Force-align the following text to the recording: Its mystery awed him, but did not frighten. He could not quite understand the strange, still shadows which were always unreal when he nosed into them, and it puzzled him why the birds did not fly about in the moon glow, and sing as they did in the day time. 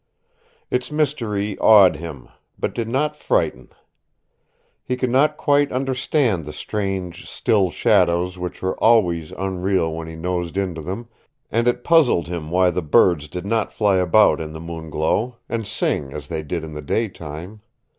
Its 0.71 0.91
mystery 0.91 1.55
awed 1.59 1.97
him, 1.97 2.27
but 2.57 2.73
did 2.73 2.87
not 2.87 3.15
frighten. 3.15 3.69
He 4.83 4.97
could 4.97 5.11
not 5.11 5.37
quite 5.37 5.71
understand 5.71 6.43
the 6.43 6.53
strange, 6.53 7.29
still 7.29 7.69
shadows 7.69 8.35
which 8.39 8.63
were 8.63 8.75
always 8.83 9.31
unreal 9.31 9.93
when 9.93 10.07
he 10.07 10.15
nosed 10.15 10.57
into 10.57 10.81
them, 10.81 11.07
and 11.51 11.67
it 11.67 11.83
puzzled 11.83 12.27
him 12.27 12.49
why 12.49 12.71
the 12.71 12.81
birds 12.81 13.27
did 13.29 13.45
not 13.45 13.71
fly 13.71 13.97
about 13.97 14.41
in 14.41 14.53
the 14.53 14.59
moon 14.59 14.89
glow, 14.89 15.35
and 15.47 15.67
sing 15.67 16.11
as 16.13 16.29
they 16.29 16.41
did 16.41 16.63
in 16.63 16.73
the 16.73 16.81
day 16.81 17.07
time. 17.07 17.61